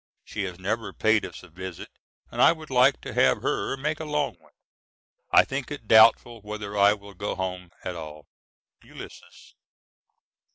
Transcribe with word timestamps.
She 0.25 0.45
has 0.45 0.57
never 0.57 0.93
paid 0.93 1.27
us 1.27 1.43
a 1.43 1.47
visit 1.47 1.91
and 2.31 2.41
I 2.41 2.53
would 2.53 2.71
like 2.71 3.01
to 3.01 3.13
have 3.13 3.43
her 3.43 3.77
make 3.77 3.99
a 3.99 4.03
long 4.05 4.33
one. 4.39 4.53
I 5.31 5.45
think 5.45 5.69
it 5.69 5.87
doubtful 5.87 6.41
whether 6.41 6.75
I 6.75 6.93
will 6.93 7.13
go 7.13 7.35
home 7.35 7.69
at 7.83 7.95
all. 7.95 8.25
ULYSSES. 8.83 9.53